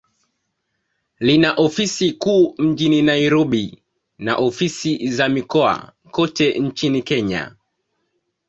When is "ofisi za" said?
4.35-5.29